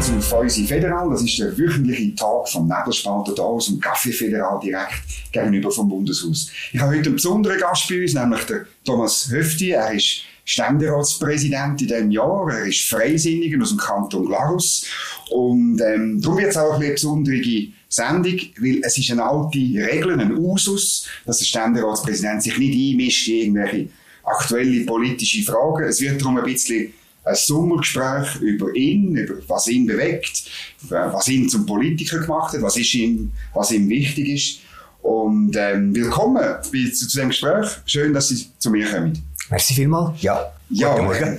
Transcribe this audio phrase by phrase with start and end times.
[0.00, 1.10] hören zu Feusi Federal.
[1.10, 4.94] Das ist der wöchentliche Tag vom Nebelspalter hier aus dem Café Federal direkt
[5.32, 6.50] gegenüber vom Bundeshaus.
[6.72, 9.70] Ich habe heute einen besonderen Gast bei uns, nämlich der Thomas Höfti.
[9.72, 12.50] Er ist Ständeratspräsident in diesem Jahr.
[12.50, 14.86] Er ist Freisinniger aus dem Kanton Glarus.
[15.30, 20.18] Und ähm, darum wird es auch eine besondere Sendung, weil es ist eine alte Regel,
[20.18, 23.88] ein Usus, dass der Ständeratspräsident sich nicht einmischt in irgendwelche
[24.24, 25.84] aktuelle politische Fragen.
[25.84, 26.92] Es wird darum ein bisschen
[27.30, 30.50] ein Sommergespräch über ihn, über was ihn bewegt,
[30.88, 34.60] was ihn zum Politiker gemacht hat, was, ist ihm, was ihm wichtig ist.
[35.02, 37.68] Und ähm, willkommen zu, zu diesem Gespräch.
[37.86, 39.22] Schön, dass Sie zu mir kommen.
[39.48, 40.20] Merci vielmals.
[40.20, 41.38] Ja, ja Guten Morgen.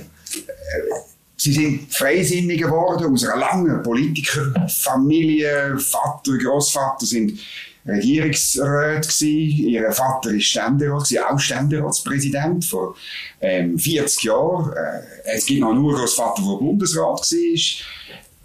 [1.36, 5.78] Sie sind freisinnig geworden aus einer langen Politikerfamilie.
[5.78, 7.38] Vater, Großvater sind
[7.86, 9.68] Regierungsrat gewesen.
[9.68, 12.94] Ihr Vater ist Ständerat, gewesen, auch Ständeratspräsident vor
[13.40, 14.72] ähm, 40 Jahren.
[14.72, 15.02] Äh,
[15.34, 17.88] es gibt noch einen Urgroßvater, der Bundesrat war.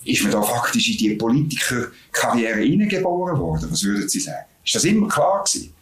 [0.06, 3.68] Ist man da faktisch in die Politikerkarriere hineingeboren worden?
[3.70, 4.46] Was würden Sie sagen?
[4.64, 5.74] Ist das immer klar gewesen?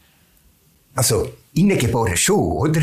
[0.95, 2.81] Also, Innengeboren schon, oder?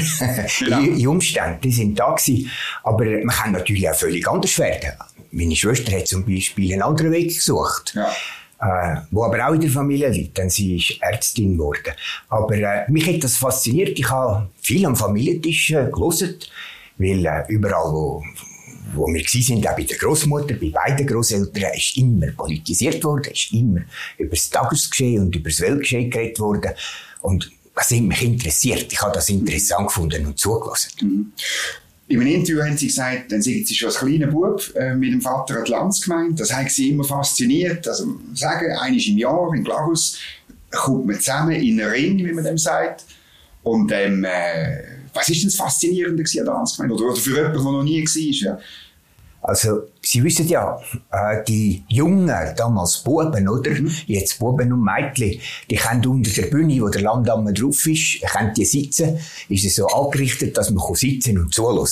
[0.59, 0.83] Genau.
[0.97, 2.51] Die Umstände, die sind da gewesen.
[2.83, 4.93] Aber man kann natürlich auch völlig anders werden.
[5.31, 7.93] Meine Schwester hat zum Beispiel einen anderen Weg gesucht.
[7.95, 8.11] Ja.
[8.63, 11.95] Äh, wo aber auch in der Familie liegt, denn sie ist Ärztin geworden.
[12.29, 13.99] Aber äh, mich hat das fasziniert.
[13.99, 16.39] Ich habe viel am Familientisch äh, gelesen,
[16.97, 18.23] weil äh, überall, wo,
[18.95, 23.53] wo wir sind, auch bei der Großmutter, bei beiden Großeltern, ist immer politisiert worden, ist
[23.53, 23.81] immer
[24.17, 26.71] über das Tagesgeschehen und über das Weltgeschehen geredet worden.
[27.23, 28.93] Und das hat mich interessiert.
[28.93, 31.33] Ich habe das interessant gefunden und zugelassen.
[32.13, 35.15] In einem Interview haben sie gesagt, dann sind sie schon als kleiner Bub äh, mit
[35.15, 36.39] dem Vater an die Lanz gemeint.
[36.39, 37.89] Das hat sie immer fasziniert.
[37.89, 40.19] Also, sagen, eines im Jahr in Glarus
[40.71, 43.07] kommt man zusammen in einen Ring, wie man dem sagt.
[43.63, 44.83] Und ähm, äh,
[45.15, 46.97] was ist denn das Faszinierende an der Lanzgemeinde?
[46.97, 48.61] Oder, oder für jemanden, der noch nie war?
[49.43, 50.79] Also, Sie wissen ja,
[51.11, 53.71] äh, die Jungen, damals Buben, oder?
[53.71, 53.91] Mhm.
[54.07, 58.55] Jetzt Buben und Mädchen, die können unter der Bühne, wo der Landamme drauf ist, können
[58.55, 59.19] die sitzen.
[59.49, 61.87] Ist es so angerichtet, dass man sitzen und zuhören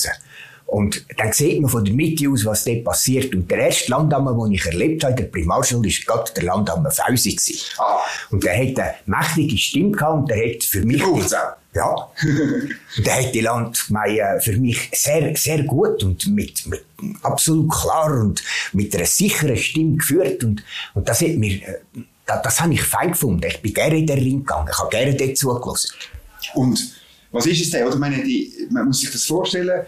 [0.71, 3.35] und dann sieht man von der Mitte aus, was dort passiert.
[3.35, 6.89] Und der erste Landamme, den ich erlebt habe in der Primarschule, war gerade der Landamme
[6.89, 7.37] Fausi.
[7.77, 7.97] Ah.
[8.29, 11.03] Und der hat eine mächtige Stimme gehabt und der hat für mich...
[11.03, 11.35] Die,
[11.73, 12.11] ja.
[12.97, 16.83] der hat die Landgemeinde für mich sehr, sehr gut und mit, mit
[17.21, 18.43] absolut klar und
[18.73, 20.43] mit einer sicheren Stimme geführt.
[20.43, 21.79] Und, und das hat mir, äh,
[22.25, 23.47] das, das habe ich fein gefunden.
[23.47, 24.69] Ich bin gerne in den Ring gegangen.
[24.71, 25.91] Ich habe gerne dort zugelassen.
[26.53, 26.95] Und
[27.31, 27.87] was ist es denn?
[27.87, 29.85] Oder meine, die, man muss sich das vorstellen,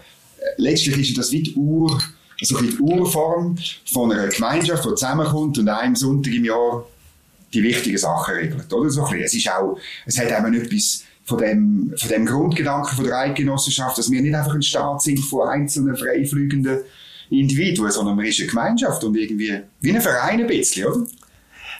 [0.56, 2.00] letztlich ist das wie die Ur,
[2.40, 3.56] also die Urform
[3.92, 6.86] von einer Gemeinschaft, die zusammenkommt und einem Sonntag im Jahr
[7.52, 8.90] die wichtigen Sachen regelt, oder?
[8.90, 13.04] So ein Es ist auch, es hat eben etwas von dem, von dem Grundgedanken von
[13.04, 16.80] der Eidgenossenschaft, dass wir nicht einfach ein Staat sind von einzelnen freifliegenden
[17.30, 21.06] Individuen, sondern wir ist eine Gemeinschaft und irgendwie, wie ein Verein ein bisschen, oder?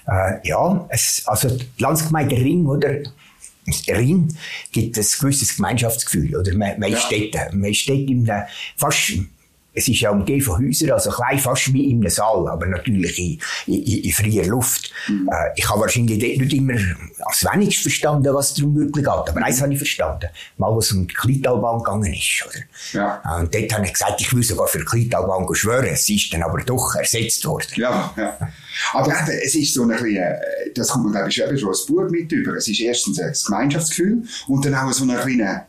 [0.06, 3.02] Äh, ja, es, also die Landsgemeinde Ring, oder?
[3.88, 4.36] Ring
[4.72, 6.36] gibt ein gewisses Gemeinschaftsgefühl.
[6.36, 6.98] Oder man, man, ja.
[6.98, 8.44] ist dort, man ist dort in einem,
[8.76, 9.12] fast,
[9.74, 13.18] es ist ja umgeben von Häusern, also klein fast wie in einem Saal, aber natürlich
[13.18, 14.92] in, in, in freier Luft.
[15.08, 15.28] Mhm.
[15.30, 16.74] Äh, ich habe wahrscheinlich dort nicht immer
[17.24, 20.28] als wenigst verstanden, was darum wirklich geht, aber eins habe ich verstanden.
[20.58, 22.60] Mal, was um die Kleitalbahn gegangen ist, oder?
[22.92, 23.22] Ja.
[23.24, 26.32] Äh, und dort habe ich gesagt, ich will sogar für die Kleitalbahn schwören, es ist
[26.32, 27.66] dann aber doch ersetzt worden.
[27.74, 28.38] Ja, ja.
[28.92, 30.36] Aber eben, es ist so ein bisschen, äh,
[30.74, 32.54] das kommt man, glaube ich, schon als Buch mit über.
[32.54, 35.66] Es ist erstens ein Gemeinschaftsgefühl und dann auch so eine kleine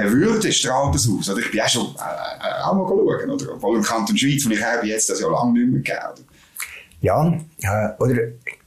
[0.00, 1.28] eine Würde strahlt das aus.
[1.38, 3.30] Ich bin auch schon äh, äh auch mal schauen.
[3.30, 3.52] Oder?
[3.54, 6.28] Obwohl im Kanton Schweiz, wo ich habe, jetzt das ja lange nicht mehr gegeben.
[7.00, 8.14] Ja, äh, oder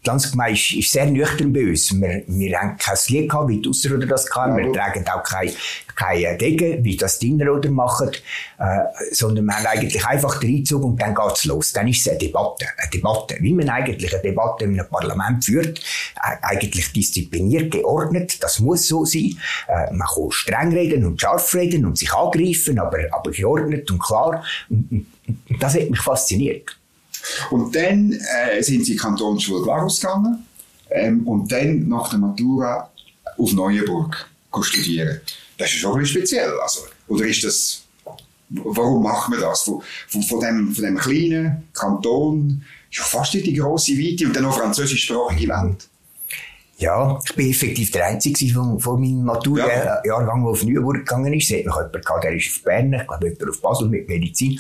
[0.04, 1.92] ganz gemein ist, ist sehr nüchtern bei uns.
[1.94, 4.58] Wir, wir haben kein Lied gehabt, wie die Ausserrhoder das kann.
[4.58, 5.52] Ja, wir tragen auch keine,
[5.96, 8.12] keine Degen, wie das die Innerrhoder machen,
[8.60, 8.80] äh,
[9.12, 11.74] sondern wir haben eigentlich einfach den Einzug und dann geht's los.
[11.74, 12.66] Dann ist es eine Debatte.
[12.78, 13.38] Eine Debatte.
[13.40, 18.88] Wie man eigentlich eine Debatte in einem Parlament führt, äh, eigentlich diszipliniert, geordnet, das muss
[18.88, 19.38] so sein.
[19.68, 24.00] Äh, man kann streng reden und scharf reden und sich angreifen, aber, aber geordnet und
[24.00, 24.44] klar.
[24.70, 25.08] Und, und,
[25.50, 26.78] und das hat mich fasziniert.
[27.52, 30.46] Und dann äh, sind sie in die Kantonsschule Glarus gegangen
[30.90, 32.90] ähm, und dann nach der Matura
[33.38, 34.30] auf Neuenburg
[34.62, 35.22] studieren.
[35.58, 36.52] Das ist schon ein bisschen speziell.
[36.62, 37.84] Also, oder ist das,
[38.50, 39.64] warum machen wir das?
[39.64, 44.36] Von, von, von, dem, von dem kleinen Kanton, ja, fast nicht die grosse Weite und
[44.36, 45.88] dann noch französischsprachige Welt.
[46.78, 51.50] Ja, ich bin effektiv der Einzige von, von meinem Matura-Jahrgang, der auf Neuenburg gegangen ist.
[51.50, 54.08] Es hat noch jemand gehabt, der ist auf Bern, ich glaube jemand auf Basel mit
[54.08, 54.60] Medizin.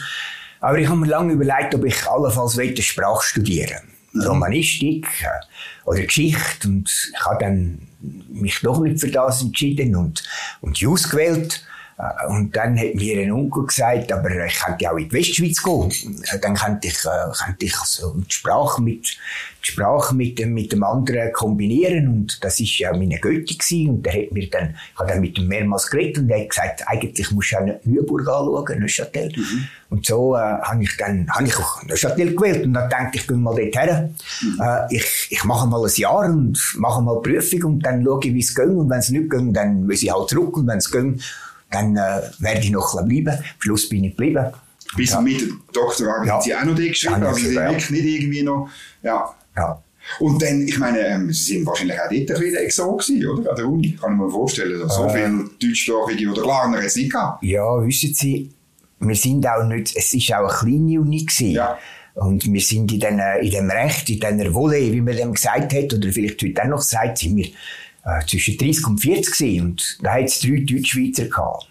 [0.63, 3.81] Aber ich habe mir lange überlegt, ob ich allenfalls eine Sprache studieren
[4.13, 4.21] mhm.
[4.21, 6.69] Romanistik äh, oder Geschichte.
[6.69, 7.88] Und ich habe dann
[8.30, 10.24] mich doch nicht für das entschieden und,
[10.62, 11.65] und die ausgewählt.
[12.03, 15.61] Äh, und dann hat mir ein Onkel gesagt, aber ich könnte auch in die Westschweiz
[15.61, 16.23] gehen.
[16.31, 19.17] Äh, dann könnte ich, äh, könnte ich also die Sprache mit,
[19.65, 22.07] die Sprache mit dem, mit dem anderen kombinieren.
[22.07, 23.89] Und das ist ja meine Götti gewesen.
[23.89, 26.50] Und der hat mir dann, ich habe dann mit ihm mehrmals geredet und er hat
[26.50, 29.31] gesagt, eigentlich musst du auch Nürburg anschauen, Neuchâtel.
[29.35, 29.67] Mhm.
[29.89, 32.65] Und so, äh, habe ich dann, habe ich auch Neuchâtel gewählt.
[32.65, 34.09] Und dann dachte ich, ich gehe mal dort her.
[34.41, 34.61] Mhm.
[34.61, 38.33] Äh, ich, ich mache mal ein Jahr und mache mal Prüfung und dann schaue ich,
[38.33, 38.67] wie es geht.
[38.67, 40.57] Und wenn es nicht geht, dann muss ich halt zurück.
[40.57, 41.21] Und wenn es geht,
[41.74, 43.30] dann äh, werde ich noch bleiben.
[43.30, 44.46] Am Schluss bin ich geblieben.
[44.96, 45.22] Bis ja.
[45.22, 46.42] mit Doktorarbeit ja.
[46.42, 48.70] Sie auch noch geschrieben, ja, also Sie sind wirklich nicht irgendwie noch,
[49.02, 49.34] ja.
[49.56, 49.81] ja.
[50.20, 53.50] Und dann, ich meine, ähm, Sie sind wahrscheinlich auch dort ein bisschen Exo gewesen, oder?
[53.50, 54.80] An der Uni, kann ich mir vorstellen.
[54.81, 57.44] So, so äh, viele Deutschsprachige oder Lerner jetzt nicht gehabt.
[57.44, 58.52] Ja, wissen Sie,
[59.00, 61.52] wir sind auch nicht, es ist auch eine kleine Uni gewesen.
[61.52, 61.78] Ja.
[62.16, 65.74] Und wir sind in, den, in dem Recht, in dieser Wolle, wie man dem gesagt
[65.74, 67.48] hat, oder vielleicht heute auch noch sagt, sind wir
[68.05, 69.65] äh, zwischen 30 und 40 gewesen.
[69.65, 71.67] Und da hat es drei Deutschschweizer gehabt.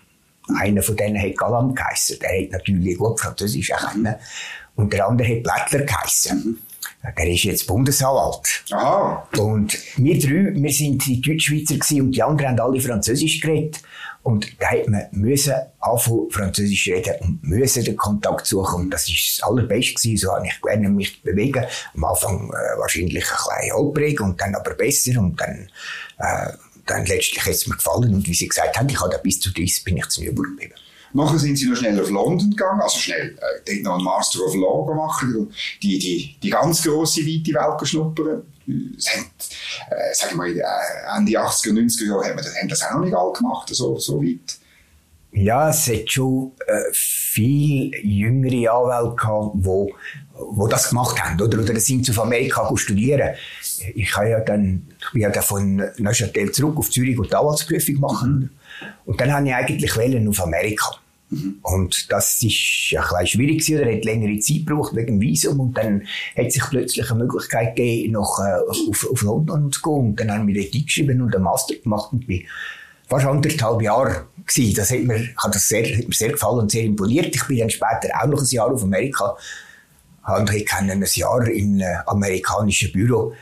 [0.58, 2.19] Einer von denen hat Galam geheissen.
[2.20, 4.14] Der hat natürlich gut Französisch können.
[4.75, 6.58] Und der andere hat Blättler geheissen.
[7.17, 8.64] Der ist jetzt Bundesanwalt.
[8.70, 9.26] Aha.
[9.38, 13.81] Und wir drei, wir sind die Deutschschweizer gewesen und die anderen haben alle Französisch geredet.
[14.23, 18.83] Und da hat man müssen anfangen, Französisch reden und müssen den Kontakt suchen.
[18.83, 20.17] Und das ist das Allerbeste gewesen.
[20.17, 21.65] So habe ich gelernt, mich zu bewegen.
[21.95, 25.69] Am Anfang äh, wahrscheinlich ein bisschen holprig und dann aber besser und dann,
[26.19, 26.53] äh,
[26.87, 28.15] dann letztlich hat es mir gefallen.
[28.15, 30.75] Und wie Sie gesagt haben, ich habe bis zu 30 bin ich zu Nürburg geblieben.
[31.15, 34.41] Nachher sind sie noch schnell auf London gegangen, also schnell, äh, dort noch einen Master
[34.47, 35.27] of Law gemacht,
[35.83, 38.45] die, die, die ganz grosse, weite Welt geschnuppert.
[38.67, 39.25] Hat,
[39.91, 43.14] äh, sagen wir, äh, Ende 80er, 90er Jahre haben, wir, haben das auch noch nicht
[43.14, 44.59] alle gemacht, so, so weit.
[45.35, 49.91] Ja, es hat schon äh, viel jüngere Anwälte gehabt, wo,
[50.35, 51.59] wo das gemacht haben, oder?
[51.59, 53.35] Oder sind auf Amerika studieren.
[53.94, 57.35] Ich habe ja dann, ich bin ja dann von Neuchâtel zurück auf Zürich und die
[57.35, 58.38] Anwaltsprüfung machen.
[58.38, 58.50] Mhm.
[59.06, 60.97] Und dann habe ich eigentlich wählen auf Amerika.
[61.32, 61.58] Mhm.
[61.62, 65.61] Und das ist ein bisschen schwierig gewesen, oder hat längere Zeit gebraucht wegen dem Visum.
[65.61, 66.02] Und dann
[66.37, 69.93] hat sich plötzlich eine Möglichkeit gegeben, noch äh, auf, auf London zu gehen.
[69.93, 72.44] Und dann haben wir dort eingeschrieben und einen Master gemacht und bin
[73.08, 74.75] fast anderthalb Jahre gewesen.
[74.75, 77.34] Das hat mir, hat das sehr, hat mir sehr gefallen und sehr imponiert.
[77.34, 79.34] Ich bin dann später auch noch ein Jahr auf Amerika.
[80.38, 83.32] Und ich kenne ein Jahr im äh, amerikanischen Büro.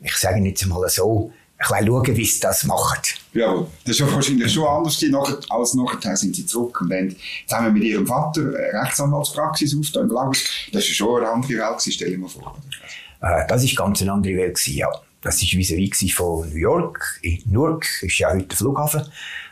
[0.00, 3.02] Ich sage jetzt mal so, ein bisschen schauen, wie sie das machen.
[3.32, 5.02] Ja, das ist ja wahrscheinlich schon anders
[5.50, 7.16] als nachher sind sie zurück und haben
[7.46, 10.08] zusammen mit ihrem Vater eine Rechtsanwaltspraxis aufgetan.
[10.72, 12.56] Das ist schon eine andere Welt stelle ich mir vor.
[13.20, 14.88] Äh, das ist ganz eine andere Welt ja.
[15.20, 17.18] Das war vis-à-vis von New York.
[17.22, 19.02] In Newark ist ja heute der Flughafen.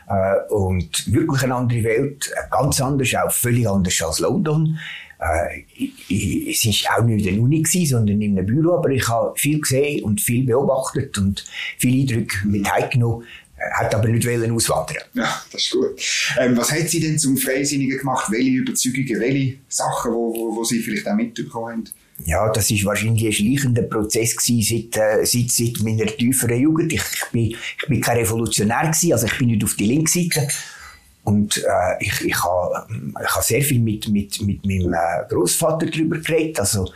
[0.07, 2.31] Äh, und wirklich eine andere Welt.
[2.49, 4.79] Ganz anders, auch völlig anders als London.
[5.19, 5.63] Äh,
[6.07, 9.07] ich, es war auch nicht in der Uni, gewesen, sondern in einem Büro, aber ich
[9.07, 11.43] habe viel gesehen und viel beobachtet und
[11.77, 13.23] viele Eindrücke mit heimgenommen
[13.73, 15.03] hat aber nicht wollen auswandern.
[15.13, 15.99] Ja, das ist gut.
[16.39, 18.31] Ähm, was hat Sie denn zum Freisinnigen gemacht?
[18.31, 21.83] Welche Überzeugungen, welche Sachen, wo, wo, wo Sie vielleicht auch mitbekommen haben?
[22.25, 26.93] Ja, das ist wahrscheinlich ein schleichender Prozess gewesen seit, äh, seit, seit meiner tieferen Jugend.
[26.93, 30.09] Ich, ich, bin, ich bin kein Revolutionär gewesen, also ich bin nicht auf die linke
[30.09, 30.47] Seite.
[31.27, 31.61] Und äh,
[31.99, 32.87] ich, ich habe
[33.21, 36.89] ich ha sehr viel mit, mit, mit meinem äh, Großvater darüber geredet, also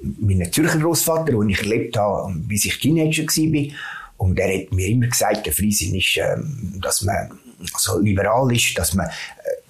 [0.00, 3.76] meinem Zürcher Großvater, den ich erlebt habe, bis ich Teenager war.
[4.16, 6.36] Und er hat mir immer gesagt, der Freisinn ist, äh,
[6.80, 7.38] dass man
[7.76, 9.12] so liberal ist, dass man äh,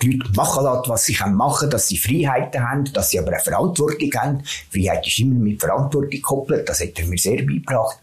[0.00, 3.40] die Leute machen lässt, was sie machen dass sie Freiheiten haben, dass sie aber eine
[3.40, 4.42] Verantwortung haben.
[4.70, 7.98] Freiheit ist immer mit Verantwortung gekoppelt, das hat er mir sehr beigebracht.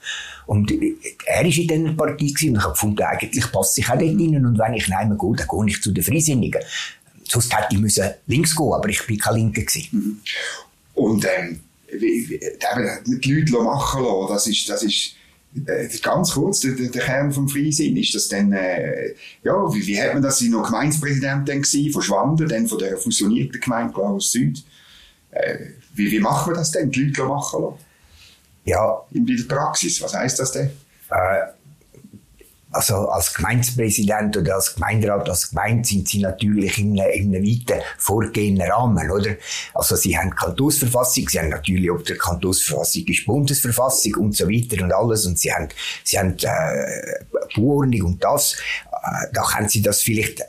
[0.46, 3.98] Und er war in dieser Partei gewesen, und ich habe gefunden, eigentlich passt sich auch
[3.98, 4.46] dort rein.
[4.46, 6.62] Und wenn ich nehmen gehe, dann gehe ich zu den Freisinnigen.
[7.28, 9.88] Sonst hätte ich müssen links gehen, aber ich bin kein Linker gewesen.
[9.92, 10.20] Mhm.
[10.94, 11.60] Und ähm,
[11.92, 12.40] wie,
[13.08, 15.16] die Leute machen lassen, das ist, das ist
[15.66, 20.00] äh, ganz kurz, der, der, Kern vom Freisinn, ist das dann, äh, ja, wie, wie
[20.00, 23.94] hat man das, ich noch Gemeindepräsident dann gewesen, von Schwanden, dann von der fusionierten Gemeinde
[23.94, 24.64] Klaus Süd.
[25.32, 25.58] Äh,
[25.94, 27.86] wie, wie machen wir das denn, die Leute machen lassen?
[28.65, 29.01] Ja.
[29.12, 30.72] In der Praxis, was heisst das denn?
[31.10, 31.45] Äh,
[32.75, 37.45] also als Gemeindepräsident oder als Gemeinderat, als Gemeinde sind sie natürlich in einem, in einem
[37.45, 39.36] weiten vorgehenden Rahmen, oder?
[39.74, 44.84] Also sie haben Kantonsverfassung, sie haben natürlich ob der Kantonsverfassung ist Bundesverfassung und so weiter
[44.84, 45.69] und alles und sie haben,
[46.03, 47.24] sie haben äh,
[47.55, 48.57] Bauordnung und das.
[49.06, 50.44] Äh, da können sie das vielleicht äh,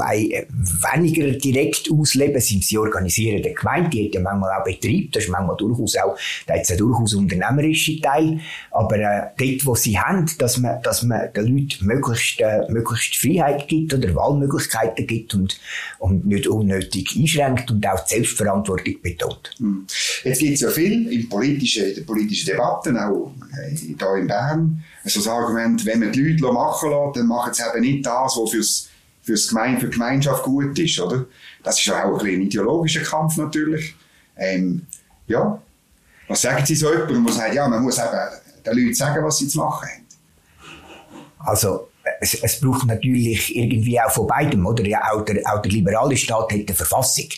[0.00, 4.64] ein bisschen weniger direkt ausleben, sind sie organisieren der Gemeinde, die hat ja manchmal auch
[4.64, 6.16] Betrieb, das ist manchmal durchaus auch,
[6.46, 8.40] da hat es ja durchaus unternehmerische Teil,
[8.70, 13.16] aber äh, dort, wo sie haben, dass man, dass man den Leuten möglichst, äh, möglichst
[13.16, 15.60] Freiheit gibt oder Wahlmöglichkeiten gibt und,
[15.98, 19.54] und nicht unnötig einschränkt und auch die Selbstverantwortung betont.
[19.58, 19.86] Hm.
[20.24, 24.26] Jetzt gibt es ja viel in, politischen, in den politischen Debatten, auch äh, hier in
[24.26, 28.06] Bern, also das Argument, wenn man die Leute machen lässt, dann machen sie eben nicht
[28.06, 28.88] das, was fürs
[29.22, 31.26] fürs Gemein für die Gemeinschaft gut ist, oder?
[31.62, 33.94] Das ist auch ein, ein ideologischer Kampf natürlich.
[34.36, 34.86] Ähm,
[35.26, 35.60] ja.
[36.28, 38.08] Was sagen Sie so jemandem, der sagt, ja, man muss eben
[38.64, 40.06] den Leuten sagen, was sie zu machen haben?
[41.38, 41.88] Also,
[42.20, 44.84] es, es braucht natürlich irgendwie auch von beidem, oder?
[44.86, 47.28] Ja, auch der, auch der liberale Staat hat eine Verfassung.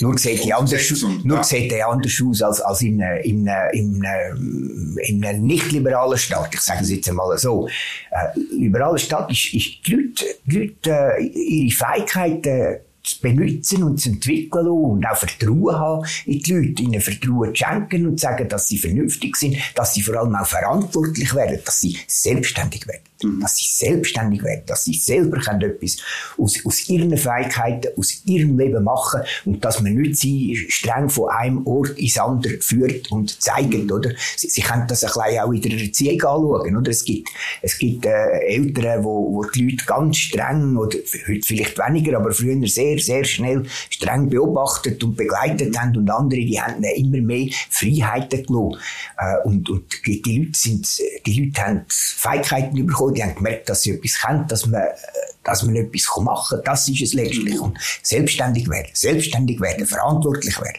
[0.00, 0.92] Nur sieht die anders,
[1.24, 4.04] nur sieht die anders aus als, als in, in, in,
[4.96, 6.54] in einem nicht-liberalen Staat.
[6.54, 7.68] Ich sage es jetzt einmal so.
[8.10, 14.00] Äh, liberaler Staat ist, ist die Leute, die Leute äh, ihre Fähigkeiten zu benutzen und
[14.00, 18.24] zu entwickeln und auch Vertrauen haben in die Leute, ihnen Vertrauen zu schenken und zu
[18.24, 22.86] sagen, dass sie vernünftig sind, dass sie vor allem auch verantwortlich werden, dass sie selbstständig
[22.86, 23.02] werden.
[23.22, 23.40] Mhm.
[23.40, 25.96] Dass sie selbstständig werden, dass sie selber können etwas
[26.36, 31.30] aus, aus ihren Fähigkeiten, aus ihrem Leben machen und dass man nicht sie streng von
[31.30, 33.90] einem Ort ins andere führt und zeigt, mhm.
[33.90, 34.10] oder?
[34.36, 36.90] Sie, sie können das ein bisschen auch in der Erziehung anschauen, oder?
[36.90, 37.28] Es gibt,
[37.62, 40.98] es gibt äh, Eltern, wo, wo die Leute ganz streng, oder
[41.28, 46.40] heute vielleicht weniger, aber früher sehr, sehr schnell streng beobachtet und begleitet haben und andere,
[46.40, 48.80] die haben immer mehr Freiheiten gelassen.
[49.18, 50.86] Äh, und, und die, die Leute sind,
[51.26, 54.82] die Leute haben Fähigkeiten bekommen, die haben gemerkt, dass sie etwas können, dass man,
[55.44, 56.64] dass man etwas machen kann.
[56.64, 57.58] Das ist es letztlich.
[57.58, 60.78] Und selbstständig werden, selbstständig werden, verantwortlich werden,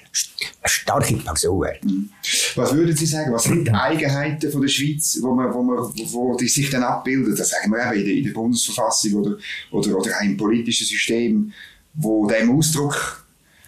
[0.62, 2.14] eine starke Person werden.
[2.56, 5.78] Was würden Sie sagen, was sind die Eigenheiten von der Schweiz, wo, man, wo, man,
[5.78, 7.36] wo die sich dann abbilden?
[7.36, 9.38] Das sagen wir eben in der, in der Bundesverfassung oder,
[9.72, 11.52] oder, oder ein politisches System,
[11.94, 13.26] wo dem Ausdruck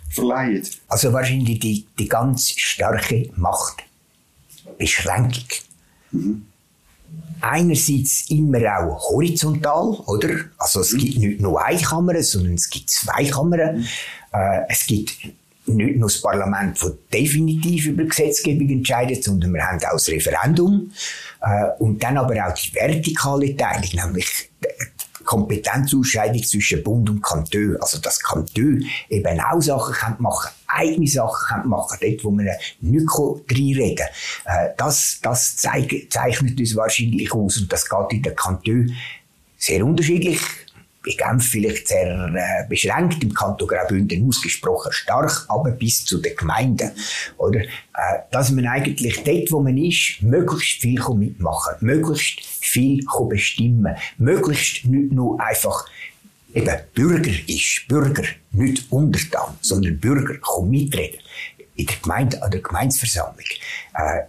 [0.10, 0.80] verleiht.
[0.88, 5.46] Also wahrscheinlich die, die ganz starke Machtbeschränkung.
[6.12, 6.48] Mhm
[7.42, 10.30] einerseits immer auch horizontal, oder?
[10.58, 13.78] Also es gibt nicht nur eine Kamera, sondern es gibt zwei Kammern.
[13.78, 13.86] Mhm.
[14.34, 15.18] Äh, es gibt
[15.66, 20.92] nicht nur das Parlament, das definitiv über Gesetzgebung entscheidet, sondern wir haben auch das Referendum.
[21.42, 24.51] Äh, und dann aber auch die vertikale Teilung, nämlich
[25.24, 27.78] Kompetenzausscheidung zwischen Bund und Kanton.
[27.80, 32.48] Also, dass Kanton eben auch Sachen machen eigene Sachen machen dort, wo man
[32.80, 34.08] nicht reinreden kann.
[34.46, 38.96] Äh, das, das zeichnet uns wahrscheinlich aus und das geht in den Kantonen
[39.58, 40.40] sehr unterschiedlich.
[41.04, 46.36] Bei Genf vielleicht sehr äh, beschränkt, im Kanton Graubünden ausgesprochen stark, aber bis zu den
[46.36, 46.92] Gemeinden.
[47.38, 47.62] Oder?
[47.62, 47.68] Äh,
[48.32, 54.86] dass man eigentlich dort, wo man ist, möglichst viel mitmachen kann, möglichst viel bestimmen möglichst
[54.86, 55.86] nicht nur einfach
[56.54, 61.20] eben Bürger ist, Bürger, nicht Untertan, sondern Bürger, komm mitreden.
[61.76, 63.46] In der Gemeinde, an der Gemeinsversammlung.
[63.94, 64.24] Äh,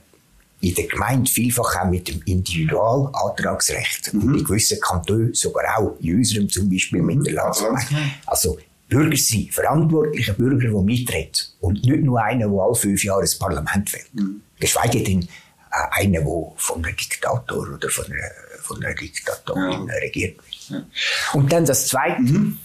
[0.62, 4.14] in der Gemeinde vielfach auch mit dem Individualantragsrecht.
[4.14, 4.22] Mhm.
[4.22, 7.96] Und in gewissen Kantonen sogar auch, in unserem zum Beispiel mit der Landsgemeinde.
[8.26, 11.32] Also, Bürger sein, verantwortliche Bürger, die mitreden.
[11.60, 14.14] Und nicht nur einer, der alle fünf Jahre das Parlament wählt.
[14.14, 14.42] Mhm.
[14.60, 19.94] Geschweige denn äh, einer, der von einem Diktator oder von einer, von einer Diktatorin ja.
[19.94, 20.86] regiert wird.
[21.32, 22.58] Und dann das Zweite, mhm.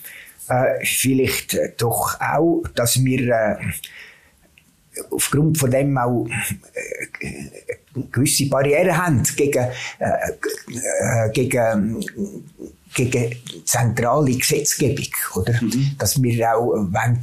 [0.50, 3.56] äh, vielleicht äh, doch auch, dass wir äh,
[5.12, 6.28] aufgrund von dem auch
[7.20, 7.48] äh,
[8.12, 9.68] gewisse Barrieren haben gegen,
[10.00, 10.10] äh,
[11.02, 12.04] äh, gegen
[12.94, 15.54] gegen zentrale Gesetzgebung, oder?
[15.62, 15.92] Mhm.
[16.00, 17.22] Dass wir auch wollen,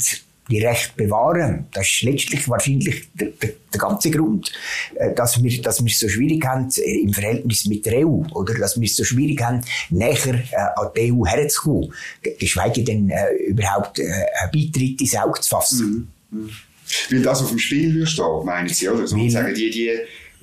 [0.51, 1.67] die Rechte bewahren.
[1.73, 4.53] Das ist letztlich wahrscheinlich der, der, der ganze Grund,
[4.95, 8.23] äh, dass wir, dass wir es so schwierig haben äh, im Verhältnis mit der EU,
[8.33, 8.55] oder?
[8.55, 11.93] Dass wir es so schwierig haben, näher äh, an die EU herzukommen.
[12.39, 16.13] Geschweige denn äh, überhaupt äh, einen Beitritt ins Auge zu fassen.
[16.31, 16.39] Mhm.
[16.39, 16.51] Mhm.
[17.11, 19.07] Weil das auf dem Spiel würde stehen, meinen Sie, oder?
[19.07, 19.91] Sozusagen die, die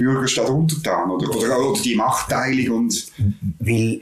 [0.01, 3.11] Bürger statt untertan, oder, oder, oder die Machtteilung und...
[3.59, 3.99] Weil,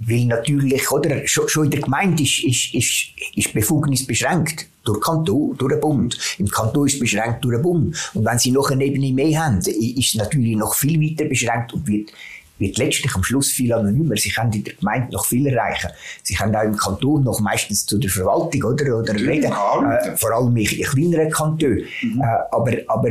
[0.00, 5.00] weil natürlich, oder, schon, schon in der Gemeinde ist, ist, ist, ist Befugnis beschränkt durch
[5.00, 6.18] Kanton, durch den Bund.
[6.38, 8.10] Im Kanton ist es beschränkt durch den Bund.
[8.14, 11.74] Und wenn sie noch eine Ebene mehr haben, ist es natürlich noch viel weiter beschränkt
[11.74, 12.10] und wird,
[12.58, 14.16] wird letztlich am Schluss viel anonymer.
[14.16, 15.90] Sie können in der Gemeinde noch viel erreichen.
[16.22, 19.52] Sie können auch im Kanton noch meistens zu der Verwaltung, oder, oder reden.
[19.52, 21.84] Äh, vor allem in kleineren Kantonen.
[22.02, 22.20] Mhm.
[22.20, 23.10] Äh, aber, aber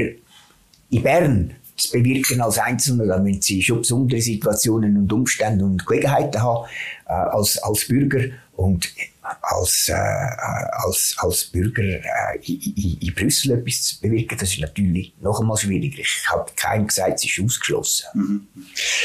[0.90, 5.86] in Bern, zu bewirken als Einzelner, dann müssen sie schon besondere Situationen und Umstände und
[5.86, 6.68] Gelegenheiten haben,
[7.08, 8.26] äh, als, als Bürger.
[8.56, 8.90] Und
[9.42, 15.14] als, äh, als, als Bürger äh, in, in, Brüssel etwas zu bewirken, das ist natürlich
[15.22, 16.00] noch einmal schwieriger.
[16.00, 18.06] Ich habe keinem gesagt, es ist ausgeschlossen.
[18.14, 18.48] Mhm.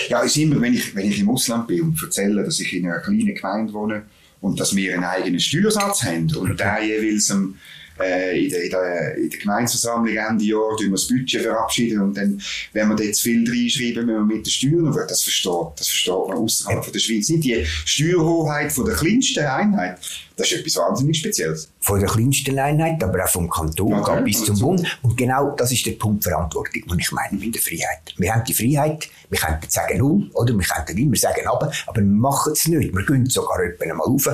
[0.09, 2.73] Ja, es ist immer, wenn ich, wenn ich im Ausland bin und erzähle, dass ich
[2.73, 4.05] in einer kleinen Gemeinde wohne
[4.41, 7.57] und dass wir einen eigenen Steuersatz haben und der jeweils am
[8.03, 12.17] äh, in, der, in, der, in der Gemeindeversammlung Ende Jahr wir das Budget verabschieden und
[12.17, 12.41] dann,
[12.73, 16.39] wenn wir zu viel reinschreiben, müssen wir mit den Steuern, das versteht, das versteht man
[16.39, 17.45] außerhalb von der Schweiz nicht.
[17.45, 19.99] Die Steuerhoheit von der kleinsten Einheit
[20.37, 21.72] Das ist etwas wahnsinnig Spezielles.
[21.83, 24.99] Von der kleinsten Einheit, aber auch vom Kanton ja, bis zum Bund.
[25.03, 28.15] Und genau das ist der Punkt Verantwortung, den ich meine mit der Freiheit.
[28.17, 30.55] Wir haben die Freiheit, wir können sagen null, oder?
[30.55, 32.95] Wir können immer sagen aber, aber wir machen es nicht.
[32.95, 34.29] Wir gehen sogar jemanden mal rauf,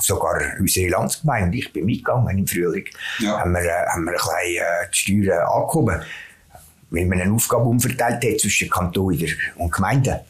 [0.00, 2.84] sogar unsere Landsgemeinde, und ich bin mitgegangen im Frühling,
[3.20, 3.40] ja.
[3.40, 6.02] haben, wir, äh, haben wir ein bisschen äh, die Steuern angehoben,
[6.90, 9.18] weil man eine Aufgabe umverteilt hat zwischen Kanton
[9.56, 10.20] und Gemeinden.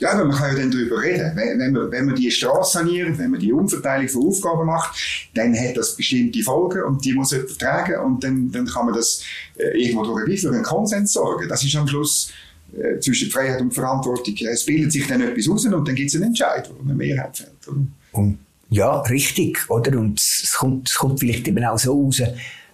[0.00, 1.32] Ja, aber man kann ja dann darüber reden.
[1.34, 5.28] Wenn, wenn, man, wenn man die Straße saniert, wenn man die Umverteilung von Aufgaben macht,
[5.34, 8.94] dann hat das bestimmte Folgen und die muss jemand tragen und dann, dann kann man
[8.94, 9.22] das
[9.58, 11.46] äh, irgendwo durch für einen Konsens sorgen.
[11.48, 12.32] Das ist am Schluss
[12.72, 14.34] äh, zwischen Freiheit und Verantwortung.
[14.50, 17.36] Es bildet sich dann etwas raus und dann gibt es einen Entscheid, wo eine Mehrheit
[17.36, 17.68] fällt.
[17.68, 18.34] Oder?
[18.70, 19.98] Ja, richtig, oder?
[19.98, 22.22] Und es kommt, es kommt vielleicht eben auch so raus,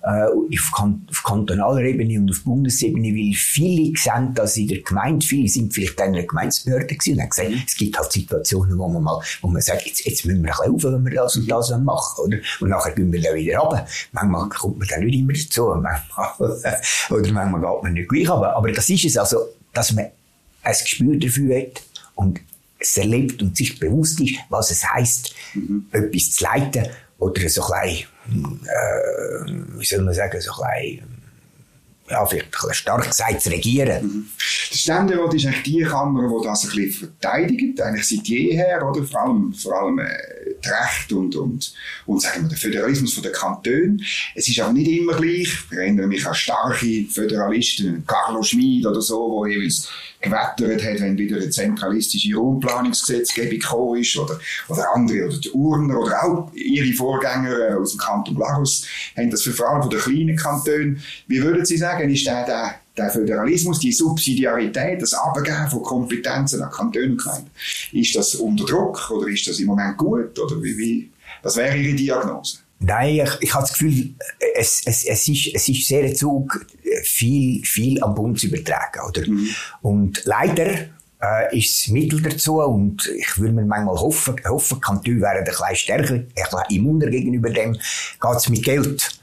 [0.06, 5.26] auf, kan auf kantonaler Ebene und auf Bundesebene, weil viele sehen, dass in der Gemeinde,
[5.26, 7.62] viele sind vielleicht in einer Gemeindebehörde gewesen und haben gesagt, mhm.
[7.66, 10.74] es gibt halt Situationen, wo man mal, wo man sagt, jetzt, jetzt müssen wir ein
[10.74, 12.38] bisschen auf, wenn wir das und das machen, oder?
[12.60, 13.84] Und nachher gehen wir dann wieder runter.
[14.12, 16.30] Manchmal kommt man dann nicht immer dazu, manchmal,
[17.10, 18.56] oder manchmal geht man nicht gleich runter.
[18.56, 19.38] Aber das ist es also,
[19.72, 20.06] dass man
[20.62, 21.82] ein Gespür dafür hat
[22.14, 22.40] und
[22.78, 25.86] es erlebt und sich bewusst ist, was es heisst, mhm.
[25.90, 26.86] etwas zu leiten
[27.18, 31.16] oder so ein bisschen, äh, wie soll man sagen, so ein bisschen,
[32.08, 34.04] ja, vielleicht ein stark gesagt, zu regieren.
[34.04, 34.28] Mhm.
[34.70, 39.02] Der Ständerat ist eigentlich die Kammer, die das ein bisschen verteidigt, eigentlich seit jeher, oder?
[39.02, 40.06] Vor allem, vor allem äh,
[40.64, 41.74] die Rechte und, und,
[42.06, 44.04] und sagen wir, der Föderalismus von den Kantonen.
[44.34, 45.48] Es ist auch nicht immer gleich.
[45.70, 49.88] Ich erinnere mich an starke Föderalisten, Carlos Schmid oder so, wo jeweils
[50.26, 55.98] gewettert hat, wenn wieder eine zentralistische Raumplanungsgesetzgebung gekommen ist, oder, oder andere, oder die Urner,
[55.98, 58.84] oder auch ihre Vorgänger äh, aus dem Kanton Lagos,
[59.16, 61.02] haben das für vor allem von den kleinen Kantonen.
[61.26, 66.62] Wie würden Sie sagen, ist der, der, der Föderalismus, die Subsidiarität, das Abgeben von Kompetenzen
[66.62, 67.16] an Kantone
[67.92, 71.10] ist das unter Druck, oder ist das im Moment gut, oder wie, wie,
[71.42, 72.58] was wäre Ihre Diagnose?
[72.78, 74.14] Nein, ich, ich habe das Gefühl,
[74.54, 76.66] es, es, es, ist, es ist sehr Zug,
[77.02, 79.00] viel, viel am Bund zu übertragen.
[79.08, 79.26] Oder?
[79.26, 79.48] Mhm.
[79.82, 80.88] Und leider
[81.22, 85.44] äh, ist das Mittel dazu und ich würde mir manchmal hoffen, hoffen Kantone wären ein
[85.44, 89.20] bisschen stärker, ein bisschen immuner gegenüber dem, geht es mit Geld.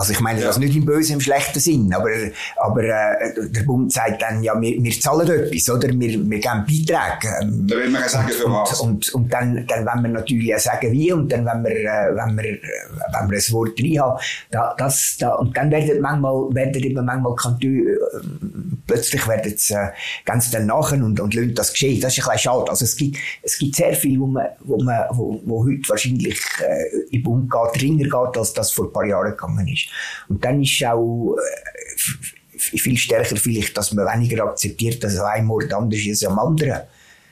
[0.00, 0.46] Also ich meine ja.
[0.46, 2.08] das nicht im bösen, im schlechten Sinn, aber,
[2.56, 5.88] aber äh, der Bund sagt dann, ja, wir, wir zahlen etwas, oder?
[5.88, 7.28] Wir, wir geben Beiträge.
[7.42, 8.80] Ähm, da will man ja sagen, für was.
[8.80, 11.70] Und, und, und dann, dann wollen wir natürlich auch sagen, wie, und dann wenn wir,
[11.72, 12.60] äh, wenn wir, äh,
[13.12, 14.18] wenn wir ein Wort drin haben,
[14.50, 17.96] da, das, da, und dann werden manchmal, werden eben manchmal Kantone, äh,
[18.86, 19.88] plötzlich werden es äh,
[20.24, 22.00] ganz dann nachher und, und lassen das geschehen.
[22.00, 22.70] Das ist ein bisschen schade.
[22.70, 26.40] Also es gibt, es gibt sehr viel, wo man, wo man, wo, wo heute wahrscheinlich
[26.62, 29.89] äh, im Bund geht, dringender geht, als das vor ein paar Jahren gegangen ist.
[30.28, 35.72] Und dann ist auch äh, viel stärker vielleicht, dass man weniger akzeptiert, dass ein Mord
[35.72, 36.80] anders ist als am anderen.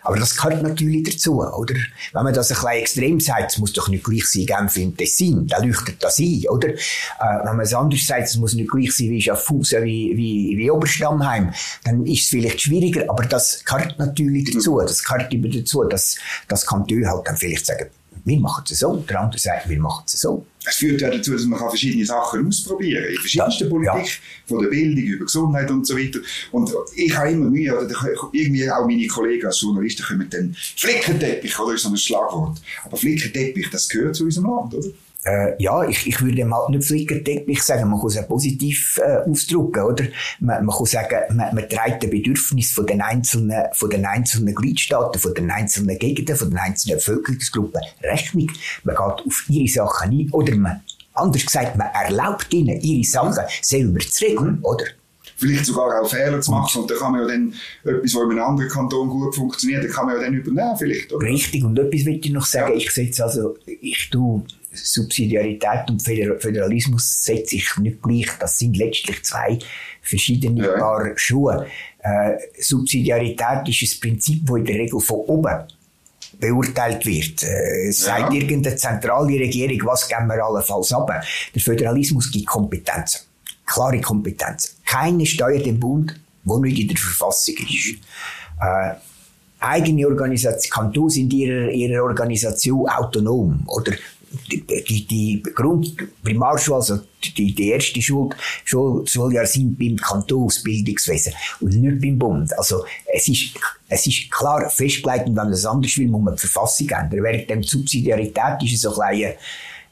[0.02, 1.74] Aber das gehört natürlich dazu, oder?
[2.12, 4.96] Wenn man das ein bisschen extrem sagt, es muss doch nicht gleich sein, Genf im
[4.96, 6.68] Tessin, da leuchtet das ein, oder?
[6.68, 6.78] Äh,
[7.44, 10.70] wenn man es anders sagt, es muss nicht gleich sein wie Schaffhausen, wie, wie, wie
[10.70, 11.52] Oberstammheim,
[11.84, 16.16] dann ist es vielleicht schwieriger, aber das gehört natürlich dazu, das gehört immer dazu, dass,
[16.46, 17.90] das Kantone halt dann vielleicht sagen,
[18.24, 20.46] wir machen es so, der andere sagt, wir machen es so.
[20.66, 23.12] Es führt ja dazu, dass man verschiedene Sachen ausprobieren kann.
[23.12, 24.46] In verschiedensten Politik, ja.
[24.46, 26.18] von der Bildung über Gesundheit und so weiter.
[26.52, 27.88] Und ich habe immer Mühe, oder
[28.32, 32.60] irgendwie auch meine Kollegen als Journalisten kommen dann Flickenteppich, oder ist so ein Schlagwort.
[32.84, 34.88] Aber Flickenteppich, das gehört zu unserem Land, oder?
[35.24, 39.82] Äh, ja, ich, ich würde mal nicht Flickenteppich sagen, man kann es positiv äh, ausdrücken,
[39.82, 40.04] oder?
[40.38, 44.54] Man, man kann sagen, man, man trägt den Bedürfnis von den einzelnen, von den einzelnen
[44.54, 48.50] Gliedstaaten, von den einzelnen Gegenden, von den einzelnen Bevölkerungsgruppen Rechnung.
[48.84, 50.82] Man geht auf ihre Sachen ein, oder man,
[51.14, 54.84] anders gesagt, man erlaubt ihnen, ihre Sachen selber zu regeln, oder?
[55.38, 56.82] vielleicht sogar auch Fehler zu machen.
[56.82, 57.54] Und da kann man ja dann
[57.84, 61.12] etwas, was in einem anderen Kanton gut funktioniert, da kann man ja dann übernehmen vielleicht.
[61.12, 61.26] Oder?
[61.26, 61.64] Richtig.
[61.64, 62.72] Und etwas will ich noch sagen.
[62.72, 62.76] Ja.
[62.76, 68.28] Ich setze also, ich tue Subsidiarität und Föderalismus setze ich nicht gleich.
[68.38, 69.58] Das sind letztlich zwei
[70.02, 70.78] verschiedene ja.
[70.78, 71.66] Paar Schuhe.
[71.98, 75.64] Äh, Subsidiarität ist ein Prinzip, das in der Regel von oben
[76.38, 77.42] beurteilt wird.
[77.42, 78.18] Äh, es ja.
[78.18, 81.10] sagt irgendeine zentrale Regierung, was geben wir allenfalls ab.
[81.54, 83.22] Der Föderalismus gibt Kompetenzen.
[83.66, 84.76] Klare Kompetenzen.
[84.86, 87.98] Keine steuert den Bund, wo nicht in der Verfassung ist.
[88.60, 88.94] Äh,
[89.60, 93.92] eigene Organisation, Kantons in ihrer, ihrer Organisation autonom, oder?
[94.50, 96.98] Die, die, Grund Primarschule, also
[97.36, 98.30] die, die erste Schul,
[98.64, 102.56] Schul, Schuljahr sind beim Kantonsbildungswesen und nicht beim Bund.
[102.58, 103.54] Also es ist,
[103.88, 107.22] es ist klar festgelegt, und wenn man das anders will, muss man die Verfassung ändern.
[107.22, 109.34] Während der Subsidiarität ist es so ein